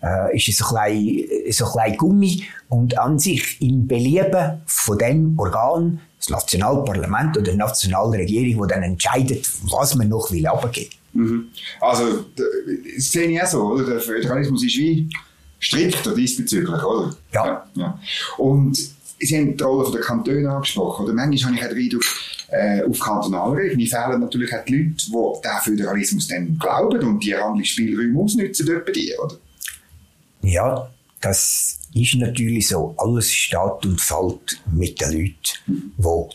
[0.03, 4.61] äh, ist es so ein bisschen, so ein bisschen Gummi und an sich im Belieben
[4.67, 10.47] von dem Organ, das Nationalparlament oder die Nationalregierung, die dann entscheidet, was man noch will
[10.47, 11.49] abgeben Mhm.
[11.81, 13.85] Also, das sehe ich auch so, oder?
[13.85, 15.09] Der Föderalismus ist wie
[15.59, 17.17] strikter diesbezüglich, oder?
[17.33, 17.67] Ja.
[17.75, 18.01] ja.
[18.39, 21.05] Und Sie haben die Rolle der Kantone angesprochen.
[21.05, 22.05] Oder manchmal habe ich den Eindruck,
[22.49, 27.25] äh, auf kantonaler Ebene fehlen natürlich auch die Leute, die diesen Föderalismus dann glauben und
[27.25, 29.37] die Handlungsspielräume ausnutzen dort bei dir, oder?
[30.43, 32.95] Ja, das ist natürlich so.
[32.99, 35.35] Alles steht und fällt mit den Leuten,
[35.67, 36.31] die wo,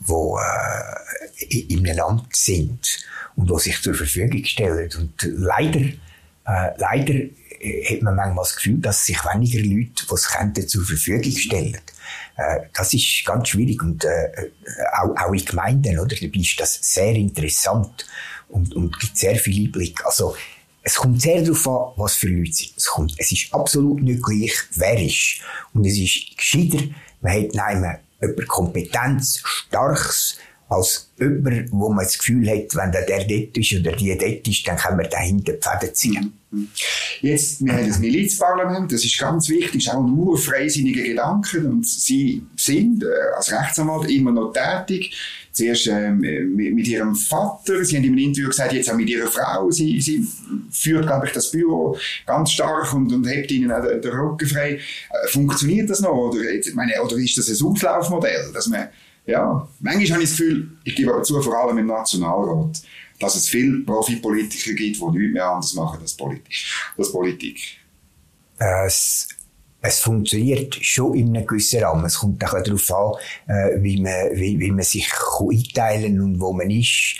[0.00, 2.98] wo äh, in einem Land sind
[3.36, 4.90] und die sich zur Verfügung stellen.
[4.98, 7.14] Und leider, äh, leider
[7.90, 11.80] hat man manchmal das Gefühl, dass sich weniger Leute, es könnten, zur Verfügung stellen.
[12.36, 14.50] Äh, das ist ganz schwierig und äh,
[15.00, 16.16] auch, auch in Gemeinden, oder?
[16.16, 18.06] Dabei ist das sehr interessant
[18.48, 20.04] und, und gibt sehr viel Einblick.
[20.04, 20.36] Also,
[20.82, 22.72] es kommt sehr darauf an, was für Leute sind.
[22.76, 25.40] Es, kommt, es ist absolut nicht gleich, wer ist.
[25.72, 26.84] Und es ist gescheiter,
[27.22, 30.38] man hat nehmen jemand Kompetenz, Starkes,
[30.68, 34.66] als jemand, wo man das Gefühl hat, wenn der, dort ist oder die dort ist,
[34.66, 36.32] dann kann man dahinter die Fäden ziehen.
[37.20, 41.86] Jetzt, wir haben das Milizparlament, das ist ganz wichtig, ist auch nur freisinnige Gedanken und
[41.86, 45.12] Sie sind äh, als Rechtsanwalt immer noch tätig.
[45.52, 49.26] Zuerst äh, mit Ihrem Vater, Sie haben in einem Interview gesagt, jetzt auch mit Ihrer
[49.26, 49.70] Frau.
[49.70, 50.26] Sie, sie
[50.70, 51.96] führt, glaube ich, das Büro
[52.26, 54.74] ganz stark und, und hebt Ihnen auch den, den Rücken frei.
[54.74, 56.14] Äh, funktioniert das noch?
[56.14, 56.40] Oder,
[56.74, 58.88] meine, oder ist das ein Auslaufmodell, dass man
[59.26, 62.82] ja, manchmal habe ich das Gefühl, ich gebe aber zu, vor allem im Nationalrat,
[63.18, 66.64] dass es viele Profipolitiker gibt, die nichts mehr anders machen als Politik.
[66.98, 67.78] Als Politik.
[68.58, 69.28] Es,
[69.80, 72.04] es funktioniert schon in einem gewissen Rahmen.
[72.04, 73.12] Es kommt auch darauf an,
[73.54, 75.08] äh, wie, man, wie, wie man sich
[75.40, 77.16] einteilen kann und wo man ist.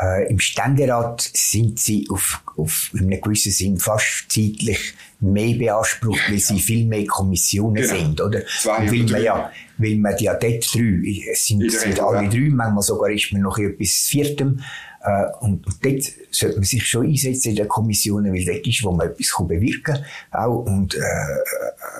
[0.00, 6.22] Äh, Im Ständerat sind sie auf, auf in einem gewissen Sinn fast zeitlich mehr beansprucht,
[6.28, 7.94] weil sie viel mehr Kommissionen genau.
[7.94, 8.42] sind, oder?
[8.60, 12.82] Zwei weil man ja, weil man ja dort drei, es sind, sind alle drei, manchmal
[12.82, 14.60] sogar ist man noch etwas Viertem,
[15.04, 18.82] äh, und, und dort sollte man sich schon einsetzen in den Kommissionen, weil dort ist,
[18.82, 20.04] wo man etwas bewirken kann.
[20.32, 20.64] Auch.
[20.64, 21.00] Und äh,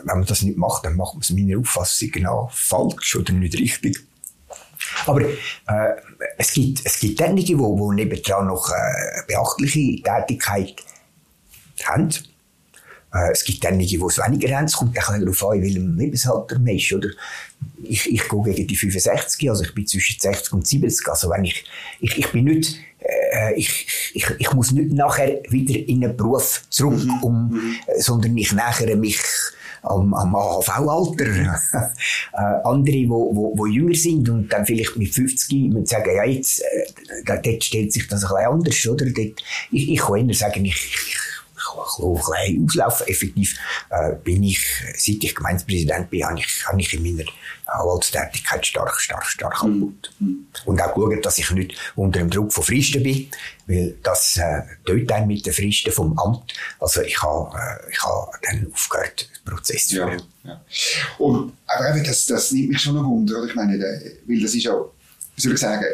[0.04, 3.59] wenn man das nicht macht, dann macht man es meiner Auffassung genau falsch oder nicht
[3.59, 4.00] richtig.
[5.07, 5.35] Aber äh,
[6.38, 10.76] es gibt es gibt einige, wo, wo nebendran noch äh, beachtliche Tätigkeit
[11.85, 12.11] haben.
[13.12, 14.64] Äh, es gibt einige, die es weniger haben.
[14.64, 16.92] Es kommt auch darauf an, in welchem Lebensalter man ist.
[16.92, 17.09] Oder
[17.83, 21.09] ich, ich gehe gegen die 65, also ich bin zwischen 60 und 70.
[21.09, 21.64] Also wenn ich,
[22.00, 26.62] ich, ich bin nicht, äh, ich, ich, ich muss nicht nachher wieder in einen Beruf
[26.70, 27.22] zurück, mhm.
[27.22, 27.76] um, mhm.
[27.98, 29.20] sondern ich nähere mich
[29.85, 31.27] am, am AHV-Alter.
[32.33, 36.11] äh, andere, die wo, wo, wo jünger sind und dann vielleicht mit 50 mit sagen,
[36.14, 39.07] ja, jetzt, äh, dort stellt sich das ein bisschen anders, oder?
[39.07, 41.23] Dort, ich, ich kann eher sagen, ich, ich
[41.76, 43.06] ein bisschen auslaufen.
[43.06, 43.58] Effektiv
[43.90, 44.64] äh, bin ich,
[44.96, 47.28] seit ich Gemeindepräsident bin, habe ich, habe ich in meiner
[47.66, 49.96] Anwaltstätigkeit stark, stark, stark mhm.
[50.18, 50.46] Mhm.
[50.64, 53.28] Und auch geschaut, dass ich nicht unter dem Druck von Fristen bin,
[53.66, 56.54] weil das äh, tut dann mit den Fristen vom Amt.
[56.78, 60.22] Also ich habe, äh, ich habe dann aufgehört, den Prozess zu führen.
[60.42, 60.60] Ja, ja.
[61.18, 63.48] Und, aber eben, das, das nimmt mich schon ein Wunder, oder?
[63.48, 64.74] Ich meine, weil das ist ja,
[65.37, 65.84] wie soll ich sagen,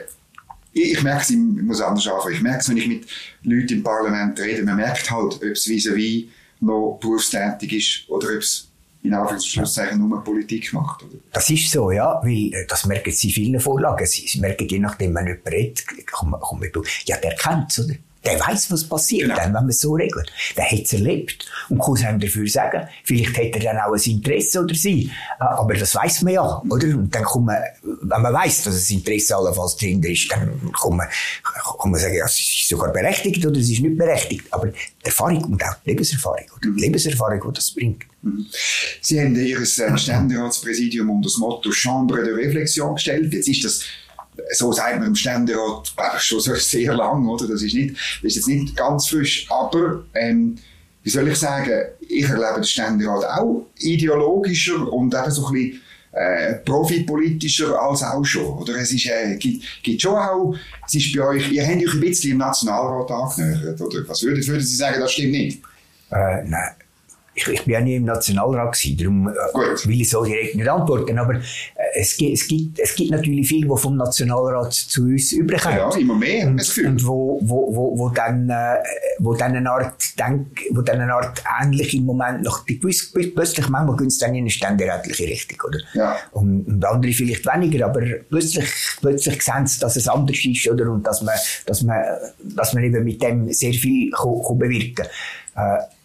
[0.73, 3.07] ich, ich merke es, ich muss anders anfangen, ich merke es, wenn ich mit
[3.43, 6.29] Leuten im Parlament rede, man merkt halt, ob es vis-à-vis
[6.61, 8.69] noch berufstätig ist oder ob es
[9.03, 11.03] in Anführungszeichen nur Politik macht.
[11.03, 11.15] Oder?
[11.33, 14.07] Das ist so, ja, weil äh, das merken Sie vielen Vorlagen.
[14.07, 16.71] Sie, merken, je nachdem, wenn jemand redet, kommt man, man,
[17.07, 17.95] ja, der kennt es, oder?
[18.25, 19.37] Der weiß, was passiert, genau.
[19.37, 20.31] dann, wenn man es so regelt.
[20.57, 21.47] Der hat es erlebt.
[21.69, 25.11] Und kann es einem dafür sagen, vielleicht hat er dann auch ein Interesse oder sie.
[25.39, 26.89] Ah, aber das weiß man ja, oder?
[26.89, 30.97] Und dann kann man, wenn man weiß, dass das Interesse allenfalls drin ist, dann kann
[30.97, 31.09] man,
[31.81, 34.47] kann man sagen, ja, es ist sogar berechtigt oder es ist nicht berechtigt.
[34.51, 36.71] Aber die Erfahrung und auch die Lebenserfahrung, oder?
[36.77, 38.05] Die Lebenserfahrung, die das bringt.
[38.23, 38.47] Mhm.
[39.01, 43.33] Sie haben Ihr äh, Ständeratspräsidium unter das Motto Chambre de Reflexion gestellt.
[43.33, 43.83] Jetzt ist das
[44.53, 47.47] so sagt man im Ständerat schon sehr lang, oder?
[47.47, 50.57] Das ist nicht, das ist jetzt nicht ganz frisch, aber, ähm,
[51.03, 55.83] wie soll ich sagen, ich erlebe den Ständerat auch ideologischer und eben so ein bisschen
[56.13, 58.59] äh, profipolitischer als auch schon.
[58.59, 60.55] Oder es ist, äh, gibt, gibt schon auch,
[60.87, 64.07] es ist bei euch, ihr habt euch ein bisschen im Nationalrat angenähert, oder?
[64.09, 65.63] Was würden, würden Sie sagen, das stimmt nicht?
[66.11, 66.75] Äh, nein
[67.35, 70.69] ich, ich bin ja nie im Nationalrat gewesen, darum äh, will ich so direkt nicht
[70.69, 71.41] antworten, aber äh,
[71.95, 75.79] es, gibt, es, gibt, es gibt natürlich viele, die vom Nationalrat zu uns überkommen.
[75.79, 78.77] Ja, immer mehr, und, das Und wo, wo, wo, wo dann, äh,
[79.21, 83.13] wo dann eine Art, denk, wo dann eine Art ähnlich im Moment noch, die gewiss,
[83.13, 85.79] plötzlich manchmal gehen sie dann in eine ständerätliche Richtung, oder?
[85.95, 86.17] Ja.
[86.33, 88.69] Und, und andere vielleicht weniger, aber plötzlich,
[89.01, 90.91] plötzlich sehen sie, dass es anders ist, oder?
[90.91, 91.35] Und dass man,
[91.67, 92.03] dass man,
[92.57, 95.07] dass man eben mit dem sehr viel kann, kann bewirken
[95.55, 95.79] kann.
[95.79, 96.00] Äh,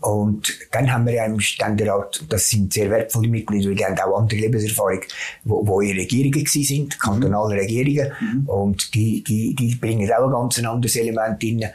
[0.00, 4.18] Und dann haben wir ja im Ständerat, das sind sehr wertvolle Mitglieder, die haben auch
[4.18, 5.00] andere Lebenserfahrung,
[5.44, 7.60] wo, wo in Regierungen gewesen sind, kantonale mhm.
[7.60, 8.12] Regierungen.
[8.20, 8.48] Mhm.
[8.48, 11.70] Und die, die, die bringen auch ein ganz anderes Element rein.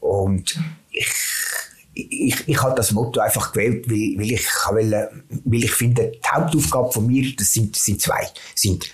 [0.00, 0.58] Und
[0.90, 1.12] ich,
[1.92, 5.10] ich, ich habe das Motto einfach gewählt, weil, weil ich, weil,
[5.44, 8.86] weil ich finde, die Hauptaufgabe von mir, das sind, das sind zwei, sind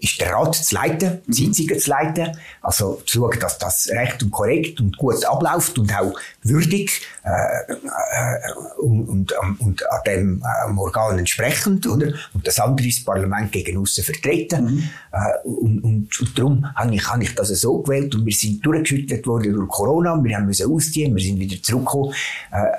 [0.00, 4.22] ist der Rat zu leiten, die Sitzungen zu leiten, also zu schauen, dass das recht
[4.22, 10.42] und korrekt und gut abläuft und auch würdig äh, äh, und, und, und an dem
[10.42, 12.12] äh, Organ entsprechend, oder?
[12.34, 14.64] Und das andere ist das Parlament gegen aussen vertreten.
[14.64, 14.90] Mhm.
[15.12, 18.64] Äh, und, und, und darum habe ich, habe ich das so gewählt und wir sind
[18.64, 22.12] durchgeschüttelt worden durch Corona, wir haben müssen ausziehen, wir sind wieder zurückgekommen.
[22.50, 22.72] Äh,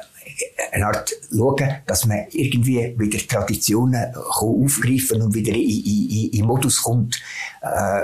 [0.71, 6.81] eine Art schauen, dass man irgendwie wieder Traditionen aufgreifen und wieder in, in, in Modus
[6.81, 7.21] kommt,
[7.61, 8.03] äh,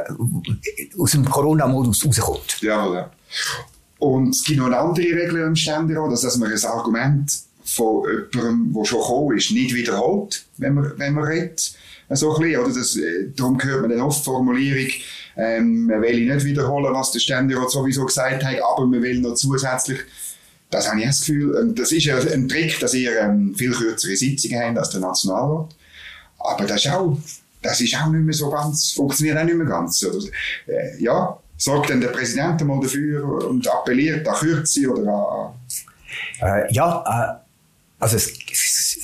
[0.98, 2.62] aus dem Corona-Modus rauskommt.
[2.62, 3.12] Ja, ja.
[4.00, 7.32] Und es gibt noch eine andere Regel im Ständerat, dass man ein Argument
[7.63, 11.74] von jemandem, der schon gekommen ist, nicht wiederholt, wenn man, wenn man redet.
[12.12, 12.74] So bisschen, oder?
[12.74, 14.92] Das, äh, darum hört man dann oft Formulierung,
[15.38, 19.36] ähm, man will nicht wiederholen, was der Ständerat sowieso gesagt hat, aber man will noch
[19.36, 20.00] zusätzlich
[20.69, 21.73] das habe ich das Gefühl.
[21.75, 25.75] Das ist ein Trick, dass ihr ähm, viel kürzere Sitzungen habt als der Nationalrat.
[26.39, 27.17] Aber das ist auch,
[27.62, 30.01] das ist auch nicht mehr so ganz, funktioniert auch nicht mehr ganz.
[30.03, 35.53] Äh, ja, sorgt dann der Präsident mal dafür und appelliert an Kürze oder an...
[36.41, 37.45] Äh, ja, äh,
[37.99, 38.99] also es, es,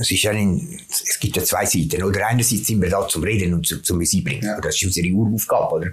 [0.00, 2.02] es, ist ja ein, es gibt ja zwei Seiten.
[2.02, 4.44] Oder einerseits sind wir da zum Reden und zum, zum Musik bringen.
[4.44, 4.60] Ja.
[4.60, 5.74] Das ist unsere Uraufgabe.
[5.74, 5.86] Oder?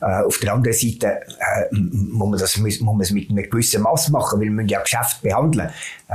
[0.00, 3.82] Äh, auf der anderen Seite äh, muss, man das, muss man es mit einem gewissen
[3.82, 5.70] Maß machen, weil wir ja Geschäft behandeln.
[6.08, 6.12] Äh,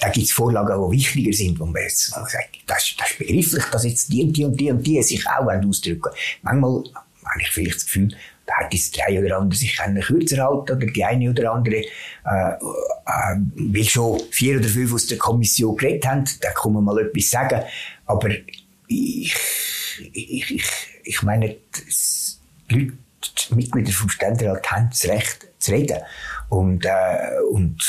[0.00, 3.64] da gibt es Vorlagen, die wichtiger sind, wo man jetzt sagt, das, das ist begrifflich,
[3.70, 6.10] dass jetzt die und die und die und die sich auch ausdrücken
[6.42, 6.82] Manchmal
[7.32, 8.08] habe ich vielleicht das Gefühl,
[8.46, 11.76] da hat das der eine oder andere sich kürzer halten oder die eine oder andere,
[11.76, 11.84] äh,
[12.24, 16.98] äh, weil schon vier oder fünf aus der Kommission geredet haben, da kann man mal
[16.98, 17.62] etwas sagen.
[18.06, 18.30] Aber
[18.88, 19.34] ich,
[20.12, 20.64] ich, ich,
[21.04, 21.56] ich meine,
[22.70, 22.92] die Leute,
[23.50, 25.98] die Mitglieder vom Ständerat haben das Recht zu reden.
[26.52, 27.82] Und, äh, und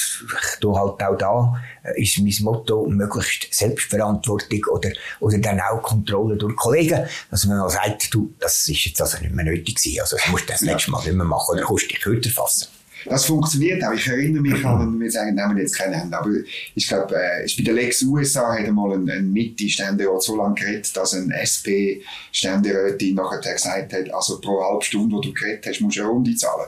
[0.62, 6.38] da halt auch da äh, ist mein Motto möglichst Selbstverantwortung oder, oder dann auch Kontrolle
[6.38, 7.06] durch Kollegen.
[7.30, 10.30] Also wenn man sagt, du, das ist jetzt also nicht mehr nötig gewesen, also das
[10.30, 10.72] musst du das ja.
[10.72, 12.68] nächste Mal nicht mehr machen oder kannst dich kürzer fassen.
[13.06, 13.92] Das funktioniert auch.
[13.92, 16.30] Ich erinnere mich an, wir sagen, nehmen jetzt keinen Namen, aber
[16.74, 20.96] ich glaube, äh, bei der Lex USA hat einmal ein, ein Mitte-Ständerat so lange geredet,
[20.96, 25.98] dass ein SP-Ständerätin nachher gesagt hat, also pro halbe Stunde, wo du geredet hast, musst
[25.98, 26.68] du eine Runde zahlen.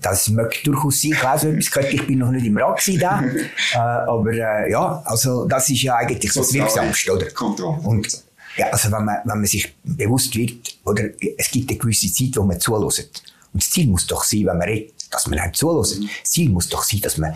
[0.00, 1.12] Das möchte durchaus sein.
[1.12, 3.22] Ich weiß etwas gehört, ich bin noch nicht im Rat da.
[3.72, 7.30] äh, aber äh, ja, also das ist ja eigentlich so das Wirksamste, oder?
[7.30, 7.80] Kontrolle.
[7.82, 8.24] Und,
[8.56, 11.04] ja, also wenn man, wenn man sich bewusst wird, oder
[11.36, 13.22] es gibt eine gewisse Zeit, wo man zulässt.
[13.52, 16.00] Und das Ziel muss doch sein, wenn man redet, dass man halt zulässt.
[16.00, 16.08] Mhm.
[16.22, 17.34] Das Ziel muss doch sein, dass man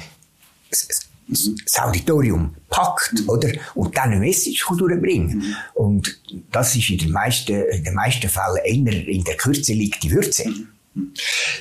[1.28, 3.28] das Auditorium packt, mhm.
[3.28, 3.50] oder?
[3.74, 5.38] Und dann eine Message durchbringen.
[5.38, 5.56] Mhm.
[5.74, 6.20] Und
[6.50, 10.10] das ist in den meisten, in den meisten Fällen eher in der Kürze liegt die
[10.10, 10.48] Würze.
[10.48, 10.68] Mhm.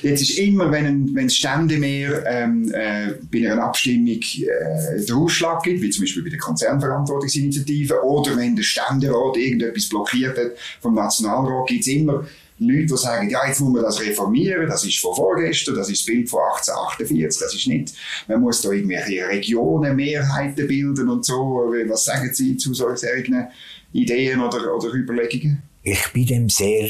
[0.02, 5.14] Jetzt ist immer, wenn, ein, wenn es Ständemehr ähm, äh, bei einer Abstimmung äh, den
[5.14, 10.52] Ausschlag gibt, wie zum Beispiel bei der Konzernverantwortungsinitiative, oder wenn der Ständerat irgendetwas blockiert hat
[10.80, 12.26] vom Nationalrat, gibt es immer
[12.58, 16.00] Leute, die sagen, ja, jetzt muss man das reformieren, das ist von vorgestern, das ist
[16.00, 17.94] das Bild von 1848, das ist nicht,
[18.28, 21.72] man muss da irgendwelche Regionen, Mehrheiten bilden und so.
[21.88, 23.48] Was sagen Sie zu solchen
[23.92, 25.62] Ideen oder, oder Überlegungen?
[25.82, 26.88] Ich bin dem sehr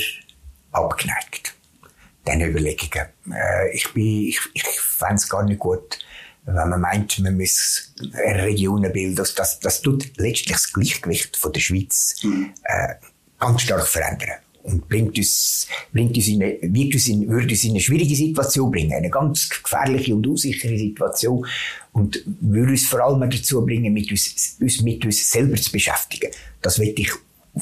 [0.72, 1.54] abgeneigt
[2.26, 3.06] diesen Überlegungen.
[3.30, 5.98] Äh, ich bin, ich, ich fände es gar nicht gut,
[6.44, 9.16] wenn man meint, man muss Regionen bilden.
[9.16, 12.52] Das, das, das tut letztlich das Gleichgewicht von der Schweiz mhm.
[12.64, 12.94] äh,
[13.38, 17.64] ganz stark verändern und bringt uns, bringt uns in eine, wird uns in, würde uns
[17.64, 21.46] in eine schwierige Situation bringen, eine ganz gefährliche und unsichere Situation
[21.92, 26.30] und würde uns vor allem dazu bringen, mit uns, uns mit uns selber zu beschäftigen.
[26.60, 27.12] Das will ich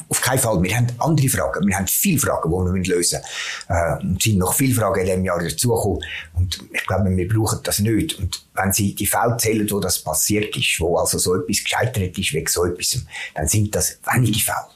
[0.09, 0.63] auf keinen Fall.
[0.63, 1.67] Wir haben andere Fragen.
[1.67, 3.21] Wir haben viele Fragen, die wir lösen müssen.
[3.69, 6.05] Äh, es sind noch viele Fragen in diesem Jahr dazugekommen.
[6.35, 8.19] Und ich glaube, wir brauchen das nicht.
[8.19, 12.17] Und wenn Sie die Fälle zählen, wo das passiert ist, wo also so etwas gescheitert
[12.17, 14.67] ist wegen so etwas, dann sind das wenige Fälle.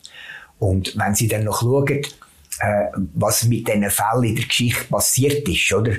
[0.58, 2.02] Und wenn Sie dann noch schauen,
[3.14, 5.92] was mit diesen Fällen in der Geschichte passiert ist, oder?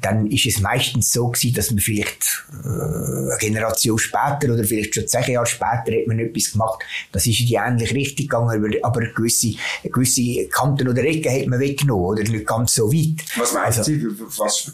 [0.00, 4.94] Dann ist es meistens so gewesen, dass man vielleicht äh, eine Generation später oder vielleicht
[4.94, 6.82] schon zehn Jahre später hat man etwas gemacht.
[7.12, 11.60] Das ist in die ähnliche Richtung gegangen, aber gewisse, gewisse Kanten oder Ecken hat man
[11.60, 13.22] weggenommen, oder nicht ganz so weit.
[13.36, 14.06] Was meinen also, Sie?
[14.38, 14.72] Was,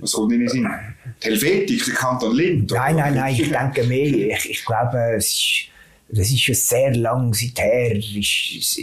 [0.00, 0.68] was kommt Ihnen in Sinn?
[1.20, 2.72] Helvetik, der Kanton Lind?
[2.72, 4.36] Nein, nein, nein, ich denke mehr.
[4.36, 5.68] Ich, ich glaube, es ist,
[6.08, 7.94] das ist schon sehr lang seither.
[7.94, 8.80] Ist,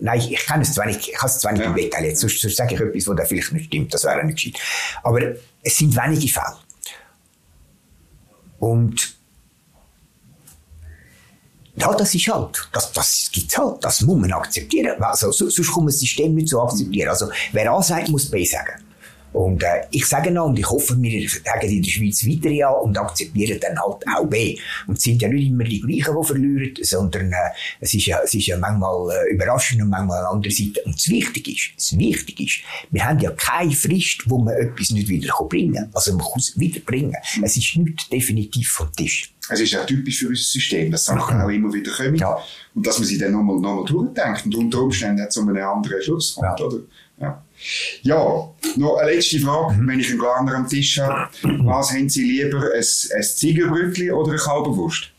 [0.00, 1.68] Nein, ich, ich kann es zwar nicht, ich kann es zwar nicht ja.
[1.68, 4.24] im Detail jetzt, sonst, sonst sage ich etwas, was da vielleicht nicht stimmt, das wäre
[4.24, 4.60] nicht gescheit.
[5.02, 5.20] Aber
[5.62, 6.56] es sind wenige Fälle.
[8.58, 9.16] Und
[11.76, 15.00] ja, das ist halt, das, das gibt's halt, das muss man akzeptieren.
[15.02, 17.10] Also, sonst kann man das System nicht so akzeptieren.
[17.10, 18.82] Also, wer A sagt, muss B sagen.
[19.32, 22.70] Und äh, ich sage noch, und ich hoffe, wir sagen in der Schweiz weiter ja
[22.70, 24.58] und akzeptieren dann halt auch B.
[24.86, 27.36] Und es sind ja nicht immer die gleichen, die verlieren, sondern äh,
[27.80, 30.80] es, ist ja, es ist ja manchmal äh, überraschend und manchmal eine andere Seite.
[30.84, 32.60] Und das Wichtige ist, das Wichtige ist,
[32.90, 35.90] wir haben ja keine Frist, wo man etwas nicht wieder bringen kann.
[35.92, 37.14] Also man kann es wiederbringen.
[37.42, 39.32] Es ist nicht definitiv vom Tisch.
[39.48, 42.16] Es ist ja typisch für unser System, dass Sachen auch immer wieder kommen.
[42.16, 42.38] Ja.
[42.74, 44.44] Und dass man sie dann nochmal, nochmal durchdenkt.
[44.46, 46.66] Und unter Umständen um einen anderen Schluss kommt, ja.
[46.66, 46.78] oder?
[47.20, 47.42] Ja.
[48.02, 49.88] Ja, noch eine letzte Frage, mhm.
[49.88, 51.28] wenn ich einen Glaner am Tisch habe.
[51.42, 52.84] Was haben Sie lieber, ein,
[53.16, 55.10] ein Ziegelbrötchen oder eine Kalberwurst?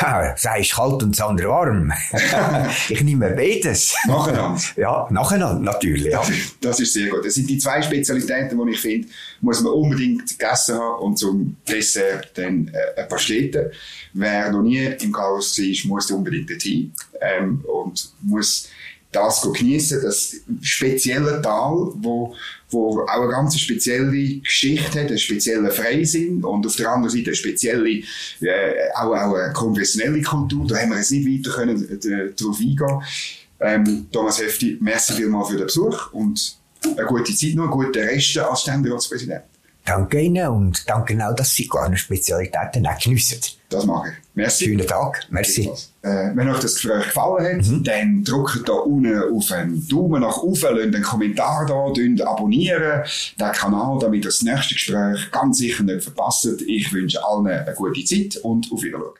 [0.00, 1.92] Ja, das eine ist kalt und das andere warm.
[2.88, 3.96] ich nehme beides.
[4.06, 4.60] Nacheinander?
[4.76, 6.12] Ja, nacheinander, natürlich.
[6.12, 6.22] Ja.
[6.60, 7.24] Das ist sehr gut.
[7.24, 9.08] Das sind die zwei Spezialitäten, die ich finde,
[9.40, 13.72] muss man unbedingt gegessen haben und zum Dessert dann äh, ein paar Städte.
[14.12, 18.68] Wer noch nie im Chaos war, muss unbedingt dorthin ähm, und muss
[19.10, 22.34] das geniessen, das spezielle Tal, wo,
[22.70, 27.28] wo auch eine ganz spezielle Geschichte hat, einen speziellen Freisinn und auf der anderen Seite
[27.28, 28.02] eine spezielle,
[28.40, 30.66] äh, auch, auch eine konventionelle Kultur.
[30.66, 33.02] Da haben wir jetzt nicht weiter können, äh, darauf eingehen.
[33.60, 37.98] Ähm, Thomas Hefti, merci vielmals für den Besuch und eine gute Zeit noch, einen guten
[37.98, 39.42] Rest als Ständeratspräsident.
[39.88, 43.40] Danke Ihnen und danke auch, dass Sie kleine Spezialitäten auch geniessen.
[43.70, 44.14] Das mache ich.
[44.34, 44.66] Merci.
[44.66, 45.24] Schönen Tag.
[45.30, 45.70] Merci.
[46.02, 47.84] Äh, wenn euch das Gespräch gefallen hat, mhm.
[47.84, 53.02] dann drückt da unten auf einen Daumen nach oben, lasst einen Kommentar da, abonnieren
[53.40, 56.46] den Kanal, damit ihr das nächste Gespräch ganz sicher nicht verpasst.
[56.66, 59.14] Ich wünsche allen eine gute Zeit und auf Wiedersehen.